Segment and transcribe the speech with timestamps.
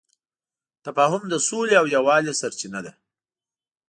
[0.85, 2.93] تفاهم د سولې او یووالي سرچینه ده.